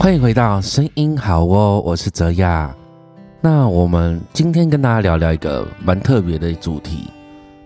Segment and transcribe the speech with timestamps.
[0.00, 2.74] 欢迎回到声音好哦，我是泽亚。
[3.42, 7.10] 那我们今天跟大家聊聊一个蛮特别的主题，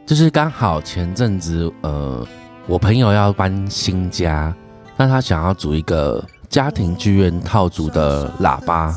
[0.05, 2.27] 就是刚好前阵子，呃，
[2.67, 4.53] 我朋友要搬新家，
[4.97, 8.97] 那他想要组一个家庭剧院套组的喇叭。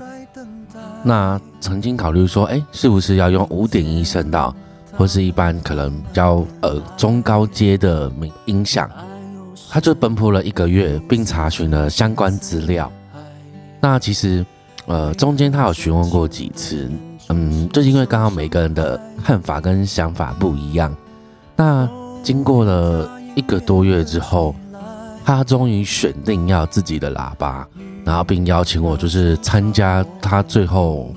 [1.04, 4.52] 那曾经考虑说，哎，是不是要用五点一声道，
[4.98, 8.90] 或是一般可能比较呃中高阶的音音响？
[9.70, 12.92] 他就奔波了一个月，并查询了相关资料。
[13.80, 14.46] 那其实。
[14.86, 16.90] 呃，中间他有询问过几次，
[17.28, 20.96] 嗯，就是因为刚好每个人的看法跟想法不一样。
[21.58, 21.86] 那
[22.24, 24.56] 经过了一个多月之后，
[25.26, 27.68] 他终于选定要自己的喇叭，
[28.06, 31.14] 然后并邀请我，就是参加他最后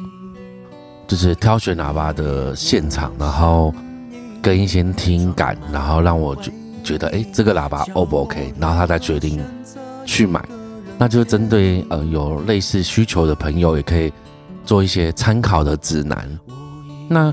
[1.07, 3.73] 就是挑选喇叭的现场，然后
[4.43, 6.51] 跟一些听感，然后让我觉
[6.83, 9.41] 觉得，哎，这个喇叭 O 不 OK，然后他再决定
[10.05, 10.43] 去买。
[11.01, 14.13] 那就针对呃有类似需求的朋友，也可以
[14.67, 16.29] 做一些参考的指南。
[17.09, 17.33] 那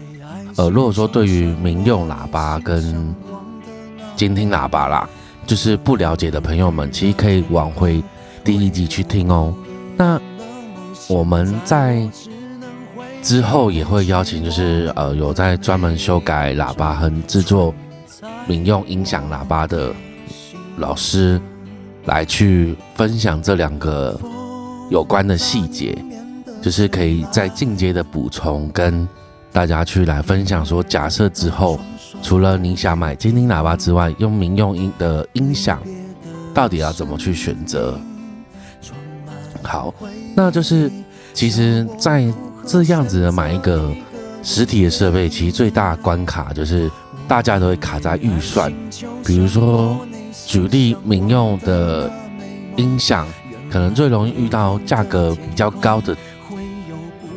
[0.55, 3.13] 呃如果说对于民用喇叭跟
[4.15, 5.09] 监听喇叭啦，
[5.45, 8.01] 就是不了解的朋友们，其实可以往回
[8.41, 9.53] 第一集去听哦。
[9.97, 10.17] 那
[11.09, 12.09] 我们在
[13.21, 17.75] 之后也会邀请，就是呃有在专门修改喇叭和制作
[18.47, 19.93] 民用音响喇叭的
[20.77, 21.41] 老师。
[22.07, 24.19] 来去分享这两个
[24.89, 25.95] 有关的细节，
[26.61, 29.07] 就是可以在进阶的补充，跟
[29.51, 31.79] 大家去来分享说，假设之后
[32.21, 35.81] 除了你想买监听喇叭之外，用民用音的音响，
[36.53, 37.99] 到底要怎么去选择？
[39.61, 39.93] 好，
[40.33, 40.89] 那就是
[41.33, 42.25] 其实，在
[42.65, 43.91] 这样子的买一个
[44.41, 46.89] 实体的设备，其实最大关卡就是
[47.27, 48.73] 大家都会卡在预算，
[49.25, 49.97] 比如说。
[50.47, 52.09] 举例，民用的
[52.77, 53.27] 音响
[53.69, 56.15] 可能最容易遇到价格比较高的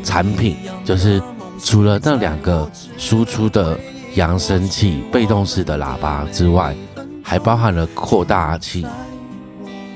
[0.05, 1.21] 产品，就是
[1.59, 3.77] 除了那两个输出的
[4.15, 6.73] 扬声器、被动式的喇叭之外，
[7.21, 8.83] 还包含了扩大器，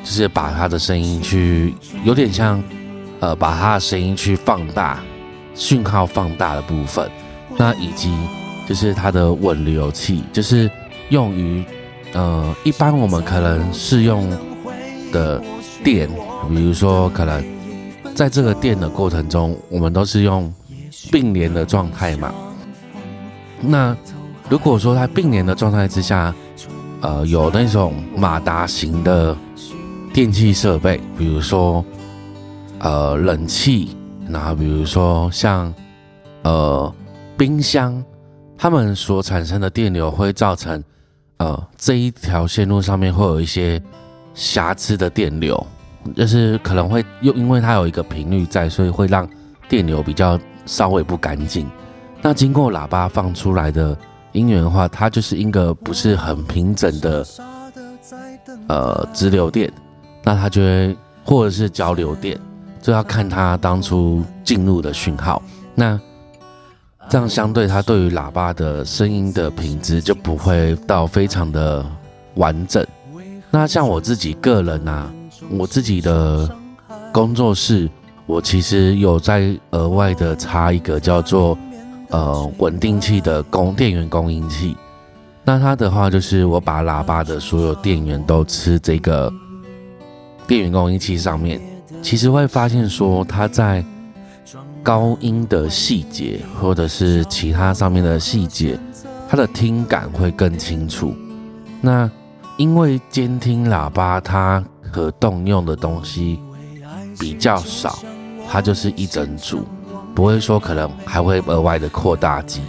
[0.02, 2.60] 就是把它的声音去有点像，
[3.20, 4.98] 呃，把它的声音去放大，
[5.54, 7.08] 讯号放大的部分。
[7.56, 8.12] 那以及
[8.68, 10.68] 就是它的稳流器，就是
[11.10, 11.64] 用于。
[12.14, 14.30] 呃，一般我们可能试用
[15.12, 15.42] 的
[15.82, 16.08] 电，
[16.48, 17.44] 比如说可能
[18.14, 20.52] 在这个电的过程中，我们都是用
[21.10, 22.32] 并联的状态嘛。
[23.60, 23.96] 那
[24.48, 26.32] 如果说在并联的状态之下，
[27.00, 29.36] 呃，有那种马达型的
[30.12, 31.84] 电器设备，比如说
[32.78, 33.96] 呃冷气，
[34.28, 35.74] 然后比如说像
[36.42, 36.94] 呃
[37.36, 38.00] 冰箱，
[38.56, 40.80] 它们所产生的电流会造成。
[41.44, 43.78] 呃，这一条线路上面会有一些
[44.32, 45.66] 瑕疵的电流，
[46.16, 49.28] 就是可能会又因为它有一个频率在，所以会让
[49.68, 51.70] 电流比较稍微不干净。
[52.22, 53.94] 那经过喇叭放出来的
[54.32, 57.26] 音源的话，它就是一个不是很平整的
[58.68, 59.70] 呃直流电，
[60.22, 62.40] 那它就会或者是交流电，
[62.80, 65.42] 就要看它当初进入的讯号。
[65.74, 66.00] 那
[67.08, 71.84] 这样相对，它对于喇叭的声音的品质就不会到非常的
[72.34, 72.84] 完整。
[73.50, 75.12] 那像我自己个人啊，
[75.50, 76.48] 我自己的
[77.12, 77.88] 工作室，
[78.26, 81.56] 我其实有在额外的插一个叫做
[82.08, 84.76] 呃稳定器的供电源供应器。
[85.44, 89.32] 那它的话就是我把喇叭的所有电源都吃这个
[90.48, 91.60] 电源供应器上面，
[92.02, 93.84] 其实会发现说它在。
[94.84, 98.78] 高音的细节，或者是其他上面的细节，
[99.28, 101.16] 它的听感会更清楚。
[101.80, 102.08] 那
[102.58, 104.62] 因为监听喇叭它
[104.92, 106.38] 可动用的东西
[107.18, 107.98] 比较少，
[108.48, 109.64] 它就是一整组，
[110.14, 112.60] 不会说可能还会额外的扩大机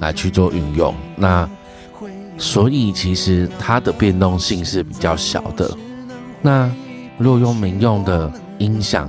[0.00, 0.92] 来去做运用。
[1.16, 1.48] 那
[2.36, 5.70] 所以其实它的变动性是比较小的。
[6.42, 6.68] 那
[7.16, 9.08] 如果用民用的音响，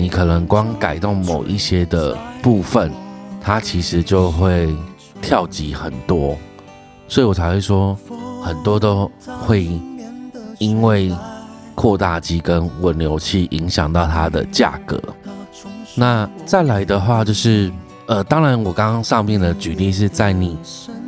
[0.00, 2.90] 你可能光改动某一些的部分，
[3.38, 4.74] 它其实就会
[5.20, 6.38] 跳级很多，
[7.06, 7.94] 所以我才会说
[8.42, 9.10] 很多都
[9.46, 9.68] 会
[10.58, 11.14] 因为
[11.74, 14.98] 扩大机跟稳流器影响到它的价格。
[15.94, 17.70] 那再来的话就是，
[18.06, 20.56] 呃，当然我刚刚上面的举例是在你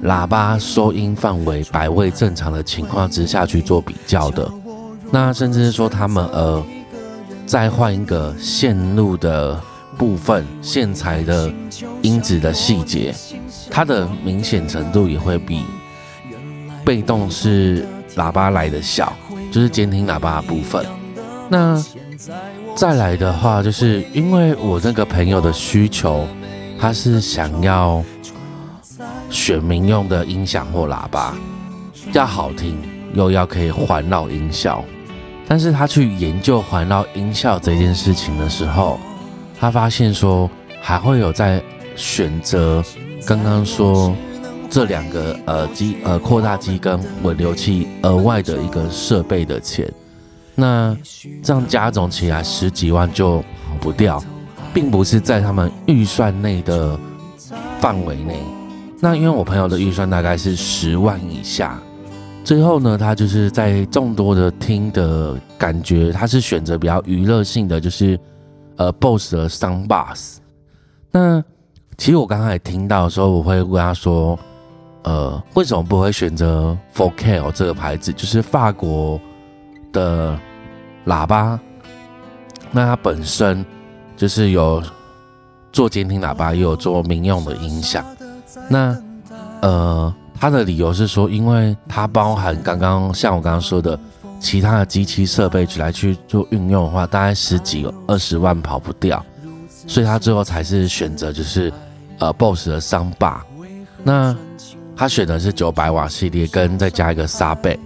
[0.04, 4.46] 喇叭收音范围百位正常的情况之下去做比较的，
[5.10, 6.62] 那甚至是说他们呃。
[7.46, 9.60] 再换一个线路的
[9.98, 11.52] 部分，线材的
[12.00, 13.14] 音质的细节，
[13.70, 15.64] 它的明显程度也会比
[16.84, 17.86] 被动式
[18.16, 19.12] 喇叭来的小，
[19.50, 20.84] 就是监听喇叭的部分。
[21.48, 21.82] 那
[22.74, 26.26] 再来的话，就是因为我那个朋友的需求，
[26.80, 28.02] 他是想要
[29.28, 31.34] 选民用的音响或喇叭，
[32.14, 32.78] 要好听
[33.12, 34.82] 又要可以环绕音效。
[35.46, 38.98] 但是他去研究环绕音效这件事情的时候，
[39.58, 40.48] 他发现说
[40.80, 41.62] 还会有在
[41.94, 42.82] 选择
[43.26, 44.14] 刚刚说
[44.70, 49.92] 这两个呃机呃扩大机跟稳流器额外的一个设备的钱。
[50.54, 50.96] 那
[51.42, 54.22] 这样加总起来十几万就跑不掉，
[54.72, 56.98] 并不是在他们预算内的
[57.80, 58.38] 范围内。
[59.00, 61.78] 那因为我朋友的预算大概是十万以下，
[62.44, 68.18] 最后呢，他就是在众多的听的感觉，他是选择比较娱乐性的，就是
[68.76, 70.36] 呃 BOSS 的 Sound Bass。
[71.10, 71.42] 那
[71.96, 74.38] 其实我刚才听到的时候，我会问他说，
[75.04, 78.12] 呃，为什么不会选择 f o r k 这个牌子？
[78.12, 79.20] 就是法国。
[79.92, 80.34] 的
[81.04, 81.60] 喇叭，
[82.70, 83.62] 那它本身
[84.16, 84.82] 就是有
[85.70, 88.02] 做监听喇叭，也有做民用的音响。
[88.70, 88.96] 那
[89.60, 93.96] 呃，他的理由是说，因为它包含刚刚像我刚刚说的
[94.40, 99.24] 其他的机器设备来去做运用的话，大概十几二十万跑不掉，
[99.86, 101.72] 所以他最后才是选择就是
[102.18, 103.46] 呃 BOSS 的桑巴。
[104.02, 104.36] 那
[104.96, 107.78] 他选的是九百瓦系列，跟再加一个沙贝。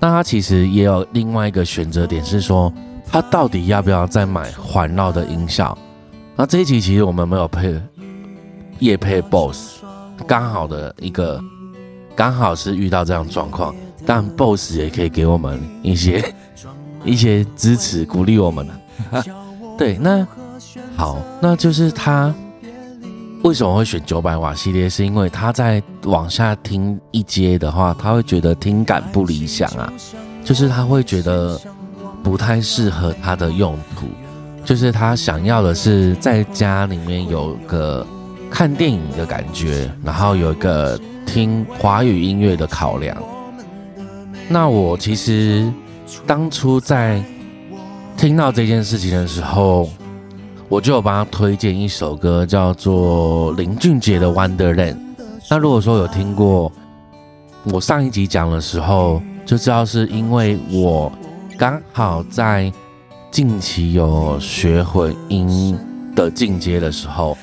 [0.00, 2.72] 那他其实也有另外一个选择点，是说
[3.12, 5.76] 他到底要不要再买环绕的音效？
[6.36, 7.78] 那这一集其实我们没有配
[8.78, 9.82] 夜配 BOSS，
[10.26, 11.38] 刚好的一个
[12.18, 13.72] 刚好是遇到这样状况，
[14.04, 16.34] 但 BOSS 也可以给我们一些
[17.06, 18.66] 一些支持鼓励我们
[19.78, 20.26] 对，那
[20.96, 22.34] 好，那就是他。
[23.44, 24.90] 为什么会选九百瓦系列？
[24.90, 29.90] 是因为他在往下听一阶的话，他会觉得听感不理想啊，
[30.44, 31.56] 就是他会觉得
[32.20, 34.08] 不太适合他的用途，
[34.64, 38.04] 就是他想要的是在家里面有个
[38.50, 40.98] 看电影的感觉，然后有一个
[41.28, 43.16] 听华语音乐的考量。
[44.48, 45.70] 那我其实
[46.26, 47.22] 当初在
[48.16, 49.88] 听到这件事情的时候。
[50.70, 54.92] 我就有帮他推荐一首歌，叫做林俊杰的《Wonderland》。
[55.48, 56.70] 那如果说有听过
[57.64, 61.10] 我上一集讲的时候，就知道是因为我
[61.56, 62.70] 刚好在
[63.30, 65.74] 近期有学混音
[66.14, 67.34] 的进阶的时候，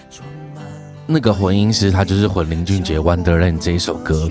[1.07, 4.30] 那个混音师他就是混林俊杰《Wonderland》这一首歌，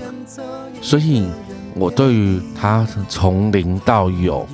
[0.81, 1.27] 所以
[1.75, 4.47] 我对于他从零到有。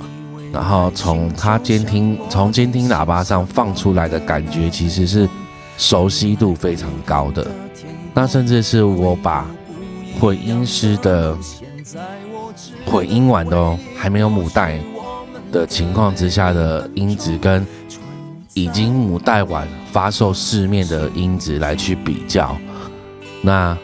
[0.52, 5.26] 然后从他监听从监听喇叭上放出来的感觉，其实是
[5.78, 7.46] 熟悉度非常高的。
[8.12, 9.46] 那甚至是我把
[10.20, 11.34] 混音师的
[12.84, 14.78] 混音完的哦，还没有母带
[15.50, 17.66] 的情况之下的音质，跟
[18.54, 22.56] 已经母带完发售市面的音质来去比较，
[23.42, 23.76] 那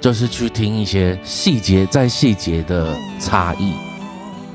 [0.00, 3.74] 就是去听一些细节在细节的差异。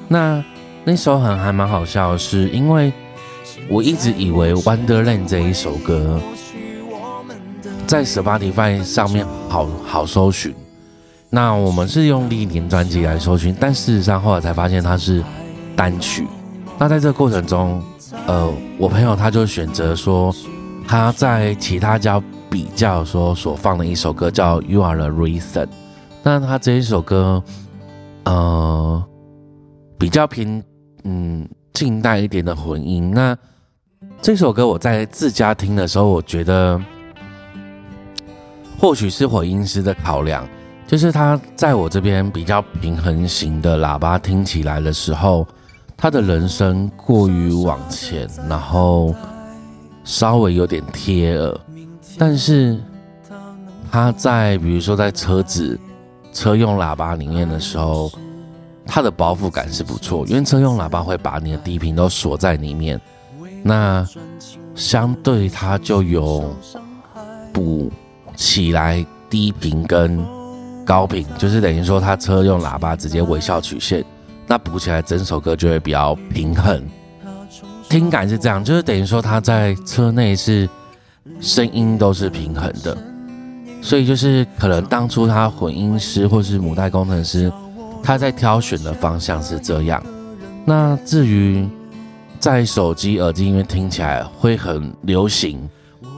[0.08, 0.44] 那。
[0.90, 2.94] 那首很还蛮好笑是，因为
[3.68, 6.18] 我一直以为《Wonderland》这一首歌
[7.86, 10.56] 在 Spotify 上面好好搜寻。
[11.30, 15.22] 那我们是用历年专辑来搜寻，但事实上后来才发现它是
[15.76, 16.26] 单曲。
[16.80, 17.84] 那在这个过程中，
[18.28, 20.34] 呃，我朋友他就选择说
[20.88, 25.66] 他在其他家比较说所放的一首歌叫《You Are the Reason》。
[26.24, 27.44] 那他这一首歌，
[28.26, 29.04] 呃，
[29.98, 30.64] 比较偏。
[31.10, 33.12] 嗯，近代一点的混音。
[33.12, 33.38] 那
[34.22, 36.78] 这首歌我在自家听的时候，我觉得
[38.78, 40.46] 或许是混音师的考量，
[40.86, 45.48] 就是他在我这边比较平衡型的喇叭听起来的时候，
[45.98, 49.14] 他的人生过于往前，然后
[50.04, 51.60] 稍微有点贴耳。
[52.18, 52.80] 但是
[53.92, 55.78] 他在比如说在车子
[56.32, 58.10] 车用喇叭里面的时候。
[58.90, 62.98] 他的包覆感是不错，因为车用喇叭会把你的低频都锁在里面，
[63.62, 64.08] 那
[64.76, 66.56] 相对它就有
[67.52, 67.92] 补
[68.34, 70.26] 起来低频跟
[70.86, 74.06] 高频，就是等于说它车用喇叭直接微笑曲线，
[74.48, 76.82] 那补起来整首歌就会比较平衡，
[77.90, 80.68] 听感是这样，就是等于说他在车内是
[81.40, 82.98] 声音都是平衡的，
[83.82, 87.52] 所以就是可能当初他混音师或是母带工程师。
[88.04, 90.02] 他在挑选的方向是这样，
[90.64, 91.68] 那至于
[92.40, 95.68] 在手机耳机音乐听起来会很流行，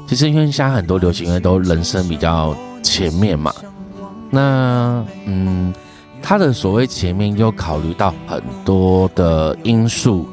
[0.08, 3.52] 其实因为现在很多流行音乐都人声比较前面嘛，
[4.30, 5.74] 那嗯，
[6.22, 10.28] 它的所谓前面又考虑到很多的因素，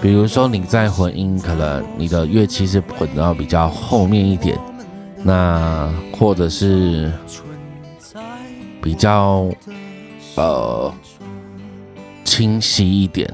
[0.00, 4.58] 比如说你在混音，可能你的乐器是混到比较后面一点，
[5.22, 7.12] 那或者是
[8.80, 9.46] 比较
[10.36, 10.92] 呃
[12.24, 13.32] 清晰一点。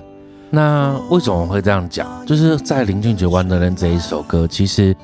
[0.51, 2.27] 那为什么会这样讲？
[2.27, 4.97] 就是在林俊杰《万人》这一首歌，其实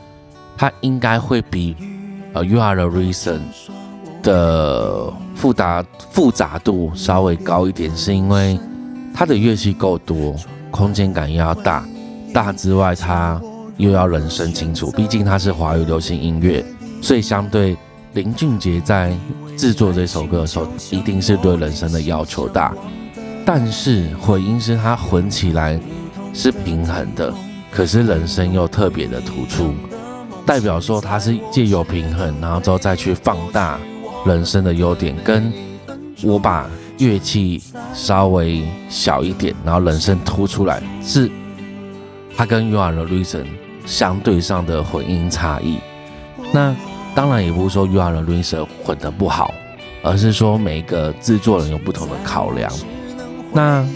[0.56, 1.76] 它应该会比
[2.32, 3.38] 呃《You Are the Reason》
[4.24, 8.58] 的复杂复杂度稍微高一点，是因为
[9.14, 10.34] 它的乐器够多，
[10.72, 11.84] 空间感又要大，
[12.32, 13.40] 大之外它
[13.76, 14.90] 又要人声清楚。
[14.90, 16.64] 毕竟它是华语流行音乐，
[17.00, 17.76] 所以相对
[18.14, 19.16] 林俊杰在
[19.56, 22.74] 制作这首歌的时候，一定是对人声的要求大。
[23.44, 25.78] 但是混音是它混起来
[26.32, 27.32] 是平衡的，
[27.70, 29.74] 可是人声又特别的突出，
[30.46, 33.78] 代表说它是借由平衡，然后之后再去放大
[34.24, 35.14] 人声的优点。
[35.24, 35.52] 跟
[36.22, 37.62] 我把乐器
[37.92, 41.30] 稍微小一点，然后人声突出来，是
[42.36, 43.44] 它跟 You Are the Reason
[43.84, 45.78] 相对上的混音差异。
[46.52, 46.74] 那
[47.14, 49.52] 当然也不是说 You Are the Reason 混得不好，
[50.02, 52.72] 而是说每一个制作人有不同的考量。
[53.52, 53.86] 那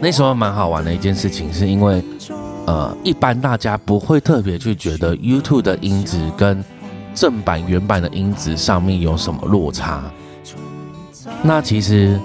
[0.00, 2.02] 那时候蛮好玩的一件事情，是因为，
[2.66, 6.62] 呃，一般大家不会特别去觉得 YouTube 的音质跟
[7.14, 10.02] 正版原版的音质上面有什么落差。
[11.42, 12.20] 那其实，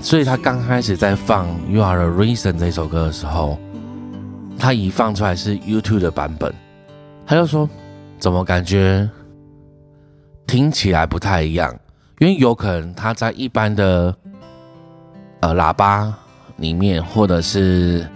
[0.00, 3.58] 所以他刚开始在放《You Are the Reason》这首歌的时候，
[4.58, 6.54] 他一放出来是 YouTube 的版本，
[7.26, 7.68] 他就说，
[8.18, 9.08] 怎么感觉
[10.46, 11.74] 听起来不太一样？
[12.18, 14.14] 因为有可能他在一般的。
[15.42, 16.14] 呃，喇叭
[16.56, 18.06] 里面或者是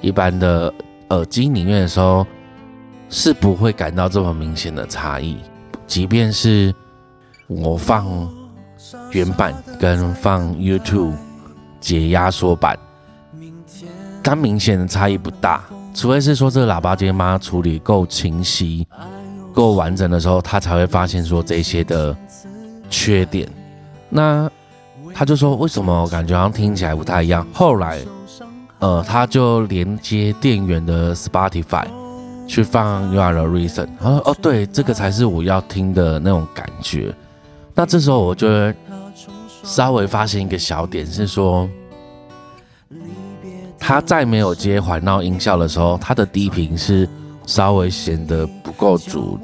[0.00, 0.74] 一般的
[1.10, 2.26] 耳机里面的时候，
[3.12, 5.36] 是不会感到这么明显的差异。
[5.86, 6.74] 即便是
[7.46, 8.06] 我放
[9.10, 11.12] 原版跟放 YouTube
[11.78, 12.76] 解压缩版，
[14.24, 15.62] 它明显的差异不大。
[15.94, 18.88] 除非是说这个喇叭间它处理够清晰、
[19.52, 22.16] 够完整的时候，他才会发现说这些的
[22.90, 23.48] 缺点。
[24.08, 24.50] 那。
[25.14, 28.00] 他就说：“为什么我感觉好像听起来不太一样？”后来，
[28.78, 31.84] 呃，他就连接电源的 Spotify
[32.52, 33.86] 去放《You Are the Reason》。
[33.98, 37.14] 他说：“哦，对，这个才是我要听的那种感觉。”
[37.74, 38.46] 那这时候我就
[39.62, 41.66] 稍微发现一个小点是说，
[43.78, 47.08] 他在没有接环绕音效的时候，他的低频是
[47.46, 49.38] 稍微显得不够足，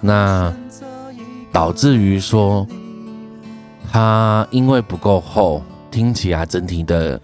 [0.00, 0.54] 那
[1.52, 2.64] 导致于说。
[3.90, 7.18] 他因为不够厚，听起来整体的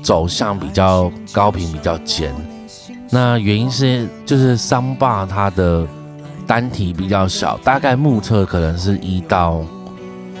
[0.00, 2.32] 走向比较高频、比较尖。
[3.12, 5.86] 那原因是就是桑巴它的
[6.46, 9.60] 单体比较小，大概目测可能是一到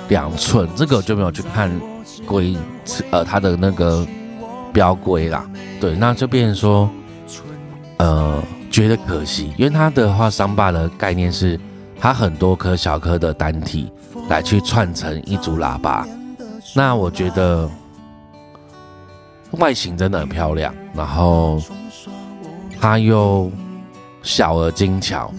[0.08, 1.70] 两寸，这个就没有去看
[2.26, 2.56] 龟，
[3.10, 4.06] 呃，它的那个
[4.72, 5.48] 标龟啦。
[5.78, 6.90] 对，那就变成说，
[7.98, 11.60] 呃，觉得可惜，因为它的话桑巴的概念是
[12.00, 13.92] 它很多颗小颗的单体。
[14.28, 16.06] 来去串成一组喇叭，
[16.76, 17.68] 那我觉得
[19.52, 21.60] 外形真的很漂亮，然后
[22.82, 23.48] 它又
[24.24, 25.32] 小而精巧。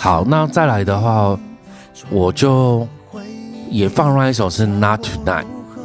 [0.00, 1.38] 好，那再来的话，
[2.10, 2.84] 我就
[3.70, 5.44] 也放另一首是《Not Tonight》，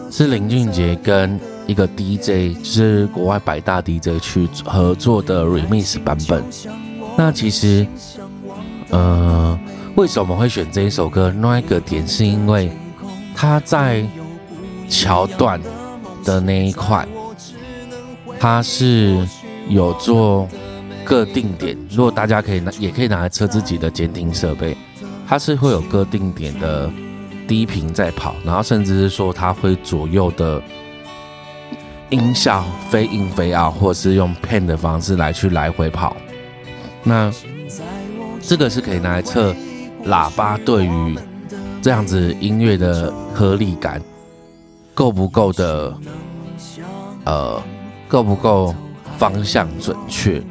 [0.09, 6.43] 是林俊杰跟一个 DJ，是国外百大 DJ 去合作的 Remix 版本。
[7.15, 7.85] 那其实，
[8.89, 9.59] 呃。
[9.95, 11.31] 为什么会选这一首歌？
[11.31, 12.71] 另外一个点是因为
[13.35, 14.05] 他在
[14.87, 15.59] 桥段
[16.23, 17.07] 的那一块，
[18.39, 19.27] 他是
[19.69, 20.47] 有做
[21.03, 21.77] 各定点。
[21.89, 24.75] 如果大家可以拿，也可以拿来测自己的监听设备，
[25.27, 26.89] 它是会有各定点的
[27.47, 30.61] 低频在跑，然后甚至是说它会左右的
[32.09, 36.15] 音效飞音飞 out，或是用 pen 的方式来去来回跑。
[37.03, 37.31] 那
[38.41, 39.55] 这个是可以拿来测。
[40.05, 41.19] 喇叭对于
[41.81, 44.01] 这样子音乐的颗粒感
[44.93, 45.93] 够不够的？
[47.25, 47.61] 呃，
[48.07, 48.73] 够不够
[49.17, 50.41] 方向准确？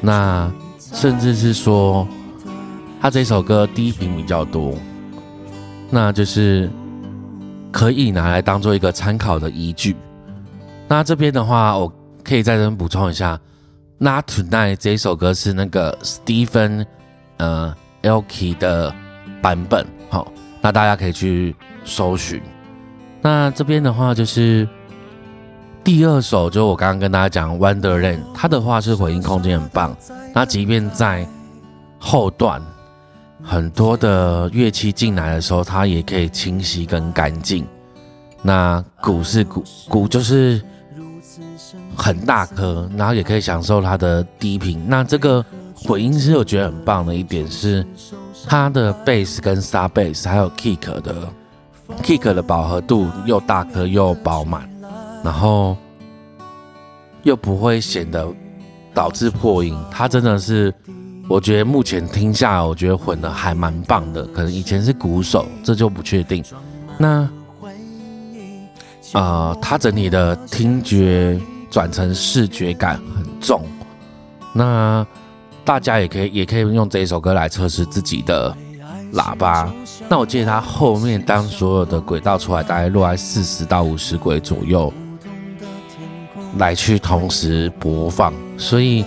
[0.00, 2.06] 那甚至是说，
[3.00, 4.74] 他这首歌低频比较多，
[5.88, 6.70] 那就是
[7.70, 9.96] 可以拿来当做一个参考的依据。
[10.88, 11.92] 那这边的话，我
[12.24, 13.36] 可以再跟补充一下，
[13.98, 16.84] 《Not Tonight》这首歌是那个 Stephen，
[17.38, 17.74] 呃。
[18.02, 18.90] Elky 的
[19.42, 22.40] 版本，好，那大家可以去搜寻。
[23.20, 24.66] 那这边的话就是
[25.90, 29.92] 第二首，就我刚刚跟大家讲《Wonderland》，它的话是回音空间很棒。
[30.32, 31.26] 那即便在
[31.98, 32.62] 后段
[33.42, 37.66] 很多的乐器进来的时候，它也可以清晰跟干净。
[38.40, 40.62] 那鼓是鼓，鼓就是
[41.96, 44.80] 很大颗，然后也可以享受它的低频。
[44.86, 45.44] 那这个
[45.74, 47.84] 混音是我觉得很棒的一点是，
[48.46, 51.28] 它的 bass 跟 star bass 还有 kick 的
[52.00, 54.69] kick 的饱和度又大颗又饱满，
[55.24, 55.76] 然后
[57.22, 58.26] 又不会显得
[58.94, 59.76] 导致破音。
[59.90, 60.74] 它真的是，
[61.28, 64.24] 我觉得目前听下来，我觉得混的还蛮棒的。
[64.26, 66.44] 可能以前是鼓手，这就不确定。
[66.98, 67.28] 那
[69.12, 71.40] 呃，它整体的听觉。
[71.70, 73.62] 转成视觉感很重，
[74.52, 75.06] 那
[75.64, 78.52] 大家也可以也可以用这一首歌来测试自己的
[79.12, 79.72] 喇叭。
[80.08, 84.92] 那我记得它后面当所有的轨道出来，大概落在四十到五十轨左右，
[86.58, 89.04] 来去同时播放，所以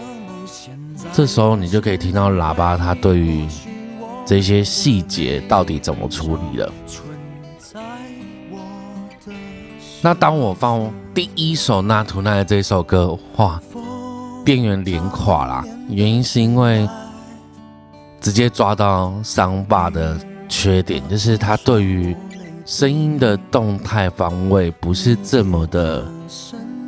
[1.11, 3.45] 这时候你就可以听到喇叭它对于
[4.25, 6.71] 这些细节到底怎么处理了。
[10.01, 13.61] 那当我放第一首《那图奈》的这首歌，哇，
[14.43, 15.63] 店员脸垮啦！
[15.89, 16.87] 原因是因为
[18.19, 20.19] 直接抓到桑巴的
[20.49, 22.15] 缺点，就是他对于
[22.65, 26.05] 声音的动态方位不是这么的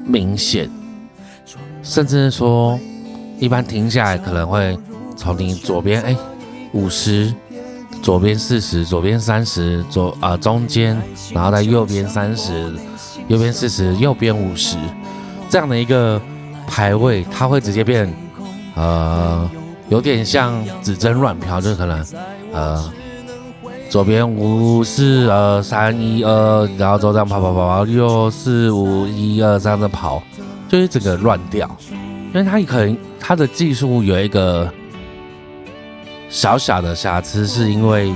[0.05, 0.69] 明显，
[1.83, 2.79] 甚至说
[3.39, 4.77] 一般停下来可能会
[5.17, 6.15] 从你左边哎
[6.73, 7.33] 五十，
[8.01, 10.97] 左边四十，左边三十，左啊中间，
[11.33, 12.73] 然后在右边三十。
[13.27, 14.77] 右边四十，右边五十，
[15.49, 16.21] 这样的一个
[16.67, 18.07] 排位，它会直接变，
[18.75, 19.49] 呃，
[19.89, 22.05] 有点像指针乱飘，就可能，
[22.53, 22.93] 呃，
[23.95, 30.21] 左边五四二三一二，然后就这样跑跑跑跑，六四五一二这样子跑，
[30.67, 34.69] 就是整个乱掉，因为它可能它的技术有一个
[36.27, 38.13] 小小的瑕疵，是因为，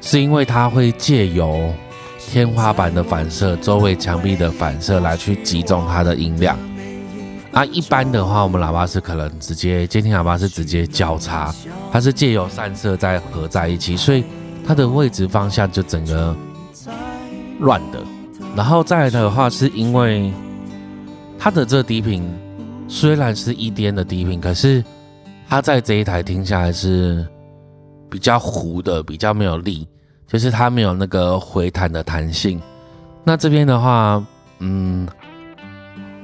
[0.00, 1.72] 是因为它会借由。
[2.28, 6.58] 天花板的反射，周围墙壁的反射，来去集中它的音量。
[7.56, 11.50] 啊，一般的话，我们喇叭是可能直接监听喇叭是直接交叉，
[11.90, 14.22] 它是借由散射再合在一起，所以
[14.66, 16.36] 它的位置方向就整个
[17.60, 17.98] 乱的。
[18.54, 20.30] 然后再来的话，是因为
[21.38, 22.30] 它的这低频
[22.88, 24.84] 虽然是一颠的低频，可是
[25.48, 27.26] 它在这一台听下来是
[28.10, 29.88] 比较糊的，比较没有力。
[30.26, 32.60] 就是它没有那个回弹的弹性。
[33.24, 34.22] 那这边的话，
[34.58, 35.08] 嗯，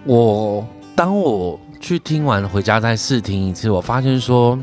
[0.04, 0.62] 我
[0.94, 4.58] 当我去听完回家再试听一次，我发现说，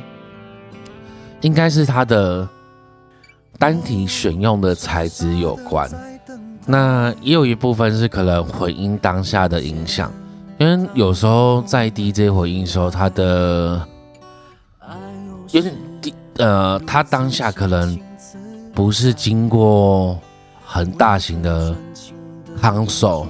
[1.41, 2.47] 应该是它的
[3.57, 5.89] 单体选用的材质有关。
[6.65, 10.11] 那也有一部分是可能回音当下的影响，
[10.57, 13.81] 因为有时候在 DJ 回音时候，它的
[15.51, 17.99] 有点低，呃，它当下可能。
[18.71, 20.17] 不是经过
[20.65, 21.75] 很大型的
[22.61, 23.27] 康手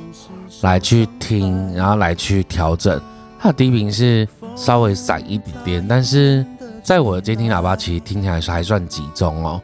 [0.61, 2.99] 来去听，然后来去调整，
[3.39, 6.45] 它的低频是稍微散一点点，但是
[6.83, 9.61] 在我的监听喇叭其实听起来还算集中哦。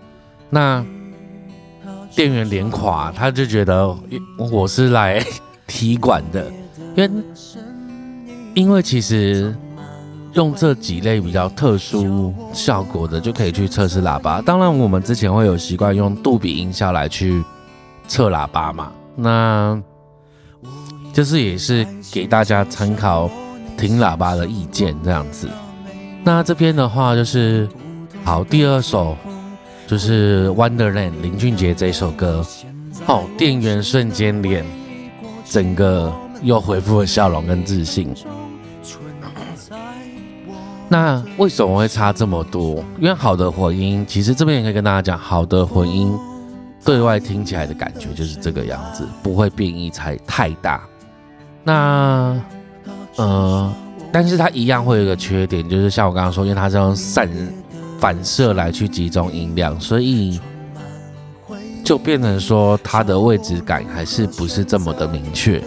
[0.50, 0.84] 那
[2.16, 3.96] 店员脸垮，他就觉得
[4.52, 5.24] 我是来
[5.68, 6.52] 踢馆的，
[6.96, 7.24] 因为
[8.54, 9.56] 因为其实。
[10.36, 14.42] 用这几类比较特殊效果的，就可以去测试喇叭。
[14.42, 17.42] 当然，我们之前会有习惯用杜比音效来去
[18.06, 19.82] 测喇叭嘛，那
[21.16, 23.32] 就是也是给大家参考
[23.78, 25.48] 听喇叭的意见这样子。
[26.26, 27.70] 那这边的话就是
[28.26, 29.16] 好，第二首
[29.88, 32.46] 就是《Wonderland》林俊杰这首歌，
[33.06, 34.66] 好，店员瞬间脸
[35.46, 38.14] 整个又恢复了笑容跟自信。
[40.90, 42.84] 那为什么会差这么多？
[43.00, 46.14] 因为好的混音，其实这边也可以跟大家讲，好的混音
[46.84, 50.84] 对外听起来的感觉就是这个样子，不会变异才太大。
[51.66, 52.42] 那
[53.18, 53.74] 呃，
[54.14, 57.30] 但是它一样会有一个缺点，就是像我刚刚说，因为它是用散
[58.00, 60.40] 反射来去集中音量，所以
[61.84, 65.62] 就变成说它的位置感还是不是这么的明确。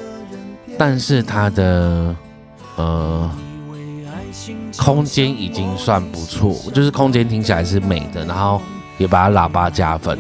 [0.79, 2.17] 但是它的
[2.77, 3.31] 呃。
[4.79, 8.61] 空间已经算不错，就是空间听起来是美的，然后
[8.97, 10.17] 也把喇叭加分。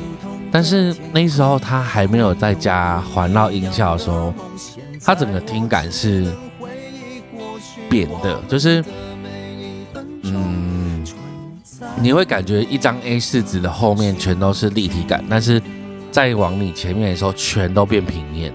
[0.51, 4.35] 但是那时候他还没有在加环绕音效的时候，
[5.09, 6.31] 它整个听感是
[7.88, 8.85] 扁的，就是
[10.25, 11.03] 嗯，
[11.99, 15.62] 你会感觉一张 A 四纸的后面全都是立体感，但是
[16.11, 18.53] 再往你前面的时候全都变平面，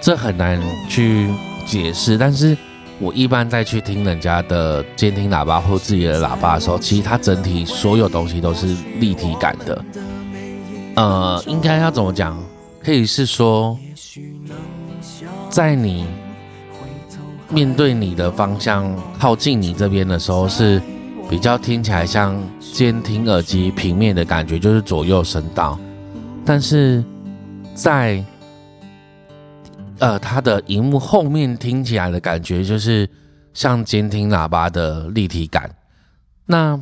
[0.00, 1.28] 这很难去
[1.66, 2.56] 解释，但是。
[3.00, 8.66] 我一般在去听人家的监听喇叭或自己的喇叭的时候，其实它整体所有东西都是
[8.98, 9.84] 立体感的。
[10.96, 12.36] 呃，应该要怎么讲？
[12.82, 13.78] 可以是说，
[15.50, 16.06] 在你
[17.50, 20.80] 面对你的方向靠近你这边的时候，是
[21.28, 25.78] 比较听起来像监听耳机平面的感觉，就是左右声道。
[26.44, 27.02] 但是
[27.74, 28.22] 在
[29.98, 33.08] 呃它的荧幕后面听起来的感觉，就是
[33.54, 35.70] 像监听喇叭的立体感。
[36.46, 36.78] 那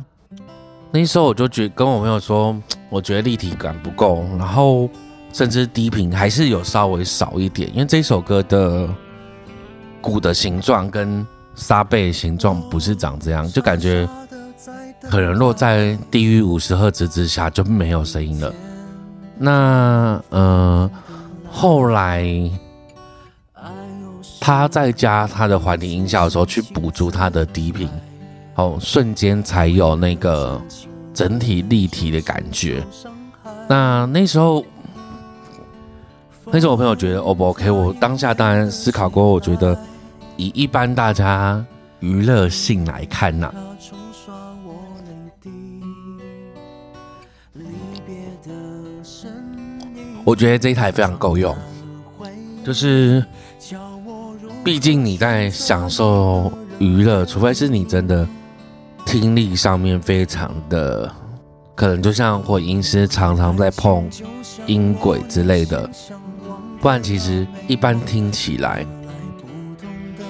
[0.91, 2.55] 那时候我就觉跟我朋友说，
[2.89, 4.89] 我觉得立体感不够，然后
[5.37, 8.89] 甚至低频还是有稍微少一点，因为这首歌的。
[9.99, 14.07] 鼓的形状跟沙贝形状不是长这样，就感觉
[15.09, 18.53] 可能落在低于五十赫兹之下就没有声音了。
[19.37, 20.89] 那呃，
[21.51, 22.25] 后来
[24.39, 27.89] 他在加他的环境音效的时候，去补足他的低频，
[28.55, 30.61] 哦，瞬间才有那个
[31.13, 32.81] 整体立体的感觉。
[33.67, 34.63] 那那时候。
[36.49, 37.69] 那时候我朋友觉得 O 不 OK？
[37.69, 39.77] 我当下当然思考过，我觉得
[40.37, 41.63] 以一般大家
[41.99, 43.53] 娱乐性来看呐，
[50.23, 51.55] 我觉得这一台非常够用。
[52.63, 53.23] 就是
[54.63, 58.27] 毕竟你在享受娱乐，除非是你真的
[59.05, 61.11] 听力上面非常的，
[61.75, 64.09] 可能就像或音师常常在碰
[64.65, 65.89] 音轨之类的。
[66.79, 68.85] 不然其实一般听起来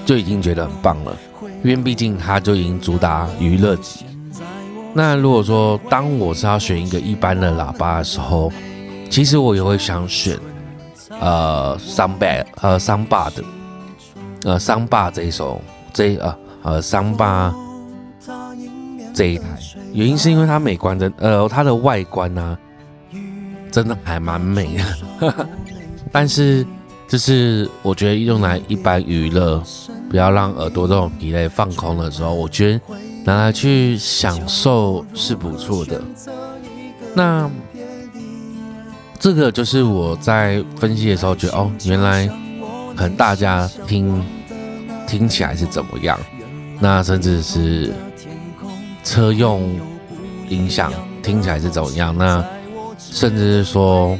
[0.04, 1.16] 就已经觉得很棒了，
[1.62, 4.06] 因为毕竟它就已经主打娱乐级。
[4.94, 8.50] 那如果说当我是要选一个一般的喇叭的时候，
[9.10, 10.38] 其实我也会想选
[11.20, 12.26] 呃桑巴
[12.62, 13.44] 呃桑巴的
[14.44, 15.60] 呃桑巴这一首
[15.92, 17.54] 这呃呃桑巴
[19.14, 19.44] 这一台，
[19.92, 22.58] 原因是因为它美观的呃它的外观呢
[23.70, 24.78] 真的还蛮美
[25.20, 25.46] 的。
[26.10, 26.66] 但是，
[27.06, 29.62] 就是我觉得用来一般娱乐，
[30.10, 32.80] 不要让耳朵这种疲累放空的时候，我觉得
[33.24, 36.02] 拿来去享受是不错的。
[37.14, 37.50] 那
[39.18, 42.26] 这个就是我在分析的时候觉得，哦，原来
[42.94, 44.22] 可能大家听
[45.06, 46.18] 听起来是怎么样，
[46.80, 47.92] 那甚至是
[49.02, 49.78] 车用
[50.48, 50.92] 音响
[51.22, 52.44] 听起来是怎么样，那
[52.98, 54.18] 甚至是说。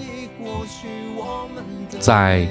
[1.98, 2.46] 在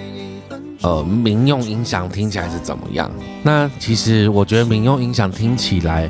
[0.81, 3.10] 呃，民用音响听起来是怎么样？
[3.41, 6.10] 那其实我觉得民用音响听起来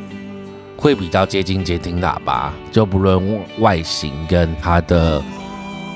[0.76, 5.23] 会比较接近接听喇叭，就不论外形跟它的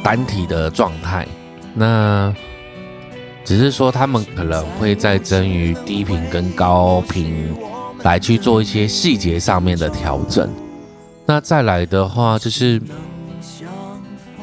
[0.01, 1.27] 单体的状态。
[1.73, 2.33] 那
[3.43, 7.53] 只是说他们可能会在增于低频跟高频
[8.03, 10.49] 来去做一些细节上面的调整。
[11.25, 12.81] 那再来的话就是。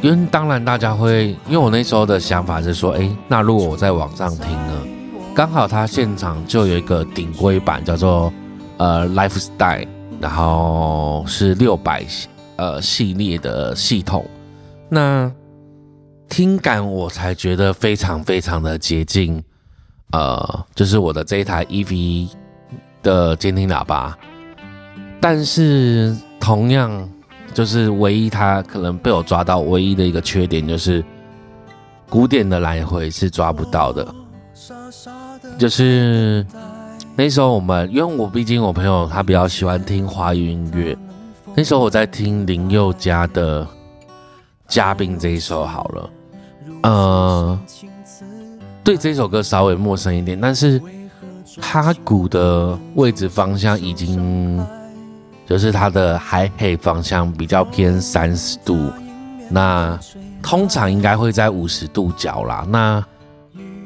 [0.00, 4.86] 因为当然大家会，因为我那时候的想法是说，哎，那如果我在网上听呢，
[5.34, 8.32] 刚好他现场就有一个顶规版叫做
[8.76, 9.88] 呃 Lifestyle，
[10.20, 12.04] 然后是六百
[12.54, 14.24] 呃系列的系统，
[14.88, 15.28] 那
[16.28, 19.42] 听感我才觉得非常非常的接近，
[20.12, 22.28] 呃，就是我的这一台 EV
[23.02, 24.16] 的监听喇叭，
[25.20, 27.08] 但是同样。
[27.54, 31.04] 就是唯一，他可能被我抓到唯一的一个缺点，就是
[32.08, 34.06] 古典的来回是抓不到的。
[35.58, 36.46] 就是
[37.16, 40.96] 那时候我们，因为我毕竟我朋友他比较喜欢听华语音乐，
[41.56, 43.64] 那时候我在听林宥嘉的
[44.68, 46.10] 《嘉宾》这一首好了，
[46.82, 47.58] 呃，
[48.84, 50.80] 对这首歌稍微陌生一点，但是
[51.60, 54.64] 他鼓的位置方向已经。
[55.48, 58.92] 就是它的 high h 方向比较偏三十度，
[59.48, 59.98] 那
[60.42, 62.66] 通常应该会在五十度角啦。
[62.68, 63.02] 那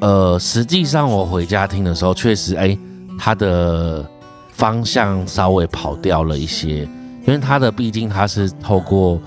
[0.01, 2.77] 呃，实际上我回家听的时候，确实哎，
[3.17, 4.05] 它的
[4.51, 6.79] 方向稍微跑掉了一些，
[7.25, 9.17] 因为它的毕竟它是透过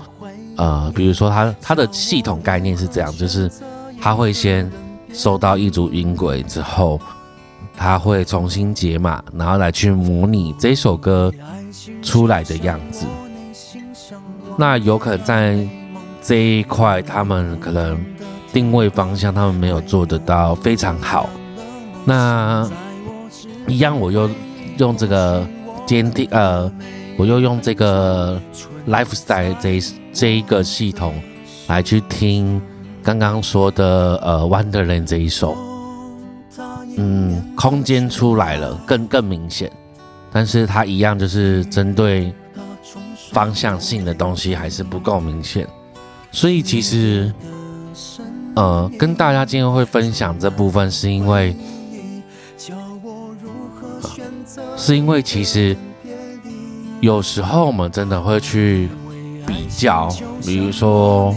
[0.57, 3.49] 呃，比如说它它的系统概念是这样，就是
[3.99, 4.71] 它会先
[5.11, 7.01] 收到一组音轨之后，
[7.75, 11.33] 它会重新解码，然后来去模拟这首歌。
[12.01, 13.05] 出来的样子，
[14.57, 15.67] 那有可能在
[16.21, 17.97] 这一块，他们可能
[18.51, 21.29] 定位方向，他们没有做得到非常好。
[22.05, 22.69] 那
[23.67, 24.29] 一样，我又
[24.77, 25.45] 用这个
[25.85, 26.71] 监听，呃，
[27.17, 28.41] 我又用这个
[28.87, 29.81] lifestyle 这
[30.13, 31.13] 这一个系统
[31.67, 32.61] 来去听
[33.03, 35.55] 刚刚说的呃 Wonderland 这一首，
[36.97, 39.71] 嗯，空间出来了，更更明显。
[40.37, 42.31] 但是他一样就是针对
[43.31, 45.67] 方向性的东西还是不够明显
[46.31, 47.33] 所以其实
[48.55, 51.55] 呃跟大家今天会分享这部分是因为
[54.77, 55.75] 是因为其实
[57.01, 58.89] 有时候我们真的会去
[59.47, 60.07] 比较
[60.45, 61.35] 比如说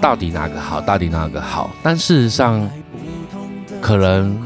[0.00, 1.72] 到底哪个好到底哪个好。
[1.82, 2.70] 但事实上
[3.80, 4.38] 可能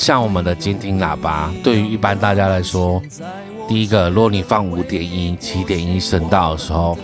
[0.00, 3.02] 像我们的监听喇叭，对于一般大家来说，
[3.68, 6.96] 第一个，如果你放五点一、七点一声道的时候，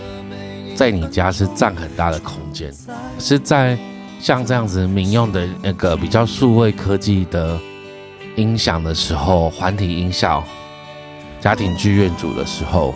[0.75, 2.73] 在你家是占很大的空间，
[3.19, 3.77] 是在
[4.19, 7.55] 像这样子民用的那个比较数位科技的。
[8.35, 10.43] 音响的时候，环体音效，
[11.39, 12.93] 家庭剧院组的时候，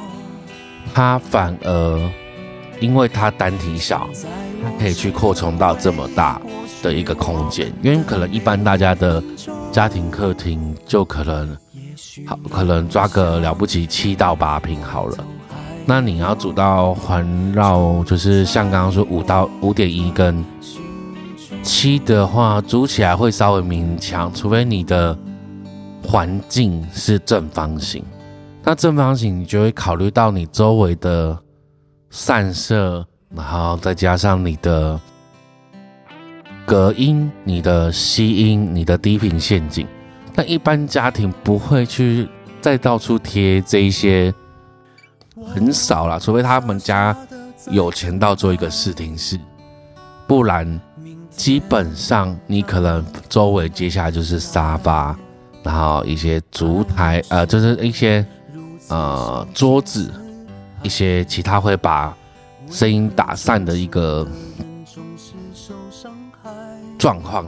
[0.94, 2.12] 它反而
[2.80, 4.10] 因为它单体小，
[4.64, 6.40] 它可以去扩充到这么大
[6.82, 7.72] 的一个空间。
[7.82, 9.24] 因为可能一般大家的
[9.72, 11.58] 家庭客厅就可能
[12.26, 15.18] 好，可能抓个了不起七到八平好了。
[15.86, 20.44] 那你要煮到环绕，就是像刚刚说五到五点一跟
[21.64, 25.18] 七的话，煮起来会稍微勉强，除非你的。
[26.04, 28.04] 环境是正方形，
[28.64, 31.38] 那正方形你就会考虑到你周围的
[32.10, 35.00] 散射，然后再加上你的
[36.72, 39.86] 隔音、你的吸音、你的低频陷阱。
[40.34, 42.30] 但一般家庭不会去
[42.62, 44.34] 再到处贴这一些，
[45.54, 47.14] 很少啦，除非他们家
[47.70, 49.38] 有钱到做一个视听室，
[50.26, 50.80] 不然
[51.30, 55.14] 基本上你可能周围接下来就是沙发。
[55.64, 58.26] 然后一些烛台，呃，就是一些
[58.88, 60.10] 呃桌子，
[60.84, 62.16] 一些其他会把
[62.70, 64.26] 声音打散的一个
[67.02, 67.46] 状况。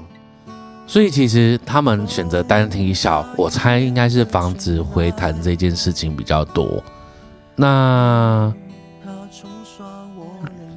[0.87, 6.83] 所以其实他们选择单体小，我猜应该是防止回弹这件事情比较多。
[7.55, 8.51] 那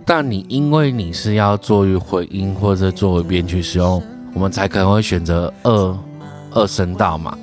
[0.04, 4.02] 但你因为你是要作为回音或者作为编曲使用，
[4.34, 5.98] 我们才可能会选择二。
[6.52, 7.36] 二声道嘛，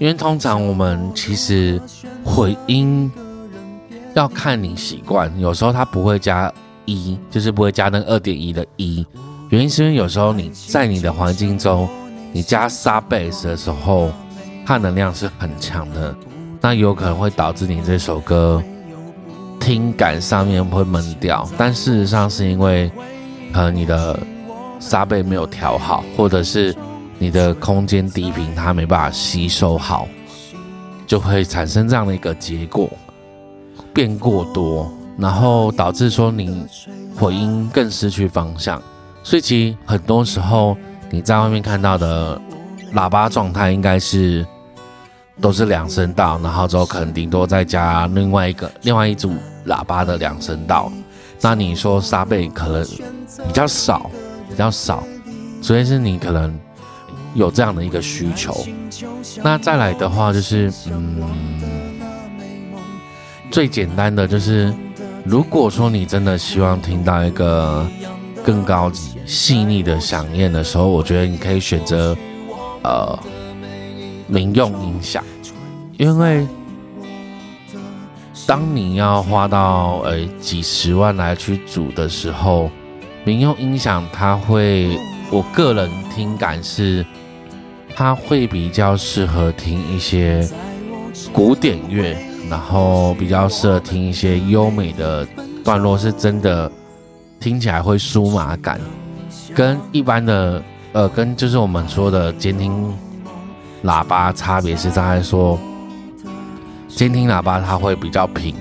[0.00, 1.78] 因为通常我们其实
[2.24, 3.12] 回音
[4.14, 6.50] 要看你习惯，有时候它不会加
[6.86, 9.06] 一，就是不会加那二点一的一，
[9.54, 11.88] 原因是因为有时候你在你的环境中，
[12.32, 14.10] 你加沙贝斯的时候，
[14.66, 16.12] 它能量是很强的，
[16.60, 18.60] 那有可能会导致你这首歌
[19.60, 22.90] 听感上面会闷掉，但事实上是因为
[23.52, 24.18] 可能你的
[24.80, 26.74] 沙贝没有调好，或者是。
[27.16, 30.08] 你的空间低频它没办法吸收好，
[31.06, 32.90] 就会产生这样的一个结果，
[33.94, 36.66] 变过多，然后导致说你
[37.16, 38.82] 回音更失去方向。
[39.24, 40.76] 所以其实很多时候
[41.10, 42.40] 你在外面看到的
[42.94, 44.46] 喇叭状态应该是
[45.40, 49.34] 都是两声道，然后之后可能顶多再加另外一个另外一组
[49.66, 50.92] 喇叭的两声道。
[51.40, 52.84] 那你说沙贝可能
[53.46, 54.08] 比较少，
[54.48, 55.02] 比较少，
[55.60, 56.56] 所以是你可能。
[57.34, 58.54] 有这样的一个需求，
[59.42, 61.20] 那再来的话就是，嗯，
[63.50, 64.72] 最简单的就是，
[65.24, 67.84] 如果说你真的希望听到一个
[68.44, 72.16] 更高级、细腻的响应的时候，我觉得你可以选择
[72.82, 73.18] 呃
[74.28, 75.24] 民用音响，
[75.96, 76.46] 因为
[78.46, 82.70] 当你要花到呃几十万来去组的时候，
[83.24, 84.96] 民用音响它会，
[85.30, 87.04] 我个人听感是。
[87.96, 90.44] 它会比较适合听一些
[91.32, 92.18] 古典乐，
[92.50, 95.24] 然后比较适合听一些优美的
[95.62, 96.68] 段落，是真的
[97.44, 98.80] 听起来会舒麻感，
[99.54, 100.62] 跟一般的
[100.94, 102.90] 呃，跟就是我们说的监听
[103.84, 105.58] 喇叭差别是在说，
[106.88, 108.54] 监听喇叭它会比较平，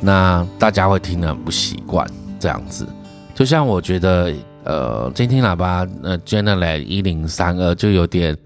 [0.00, 2.04] 那大家会听得很不习惯
[2.40, 2.84] 这样子。
[3.36, 8.36] 就像我觉得呃，监听喇叭呃 g e n e r a l 一零三二就有点。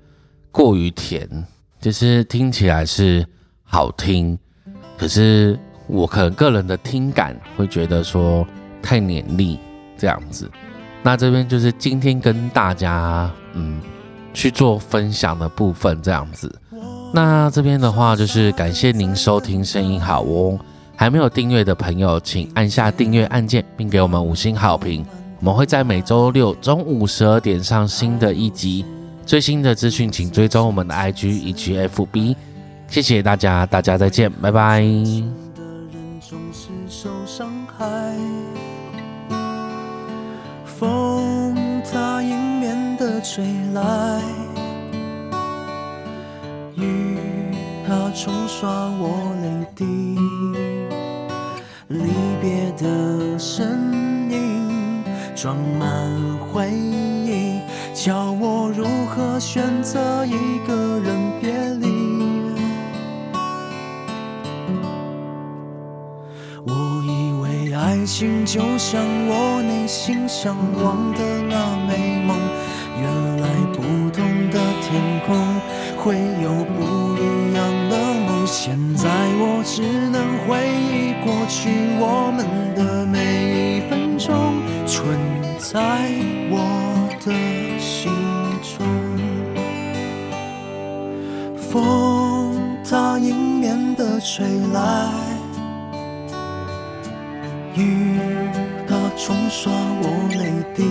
[0.51, 1.27] 过于甜，
[1.81, 3.27] 就是听起来是
[3.65, 4.39] 好听，
[4.99, 8.47] 可是我可能个人的听感会觉得说
[8.83, 9.59] 太黏腻
[9.97, 10.51] 这样子。
[11.03, 13.81] 那这边就是今天跟大家嗯
[14.35, 16.55] 去做分享的部分这样子。
[17.15, 20.59] 那这边的话就是感谢您收听声音好哦，
[20.97, 25.05] 还没有订阅的朋友请按下订阅按键，并给我们五星好评。
[25.41, 28.85] 我们会在每周六中午十二点上新的一集。
[29.27, 32.37] 最新的资讯，请追踪我们的 IG 以及 FB。
[32.89, 35.42] 谢谢大家，大家再见，拜拜。
[43.23, 44.21] 吹来
[46.75, 47.17] 雨
[47.87, 50.19] 它冲刷我泪滴
[51.87, 53.65] 离别的声
[54.29, 55.05] 音
[55.37, 57.61] 装满回忆
[57.95, 61.87] 叫我如何选择一个人别离？
[66.67, 66.73] 我
[67.07, 71.72] 以为爱情就像我内心向往的那
[81.53, 81.69] 忆过去
[82.01, 85.19] 我们的每一分钟，存
[85.59, 86.09] 在
[86.51, 86.57] 我
[87.21, 87.31] 的
[87.79, 88.11] 心
[88.63, 88.87] 中。
[91.59, 95.13] 风它迎面的吹来，
[97.75, 98.19] 雨
[98.89, 100.83] 它冲刷我泪滴，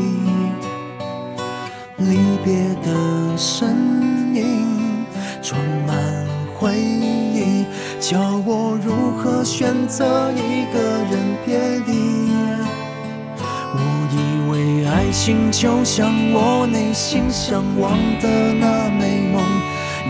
[1.97, 3.70] 离别的身
[9.43, 12.31] 选择一个人别离。
[13.73, 13.79] 我
[14.11, 19.41] 以为爱情就像我内心向往的那美梦。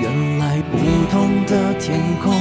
[0.01, 0.77] 原来不
[1.11, 2.33] 同的天空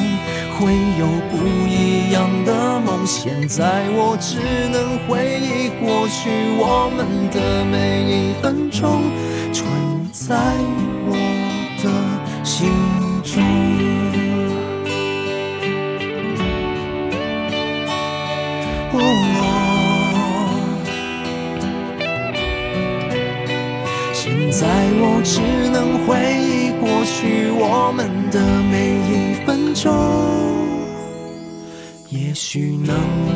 [0.56, 3.06] 会有不一样的梦。
[3.06, 4.38] 现在我只
[4.70, 8.32] 能回忆过去我们的每一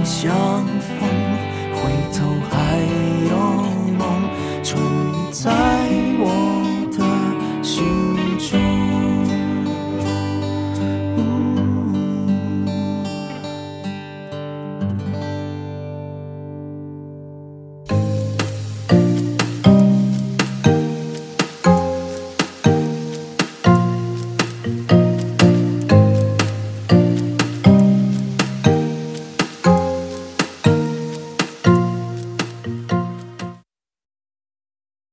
[0.05, 1.14] 相逢，